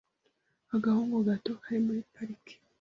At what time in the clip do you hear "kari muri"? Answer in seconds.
1.63-2.01